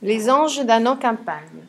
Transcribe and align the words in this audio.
Les 0.00 0.30
anges 0.30 0.64
d'Anno 0.64 0.94
Campagne. 0.94 1.66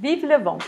Vive 0.00 0.26
le 0.26 0.36
vent. 0.36 0.58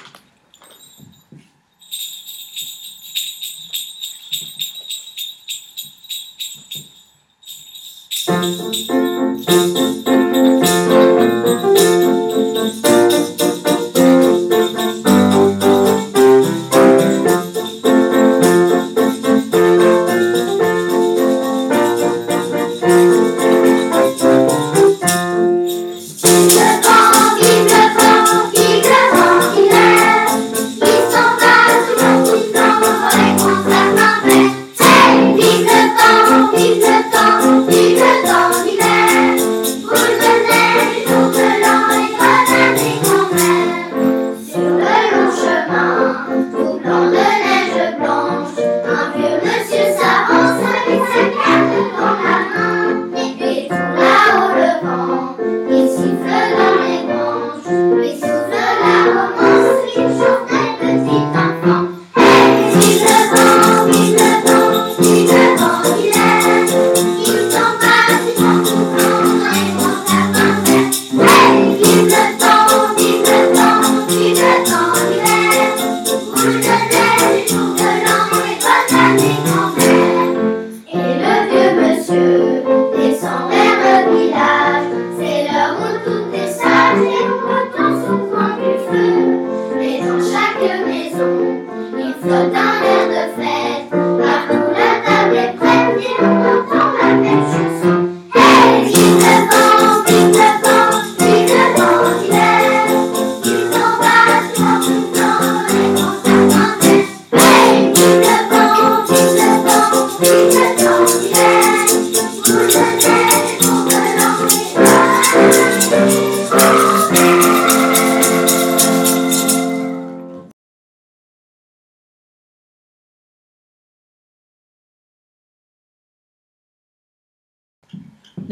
vida. 84.10 84.49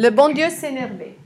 Le 0.00 0.10
bon 0.10 0.28
Dieu 0.32 0.48
s'énervait. 0.48 1.16